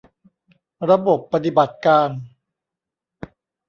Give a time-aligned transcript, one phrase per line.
[0.89, 2.09] ระบบปฏิบัติการ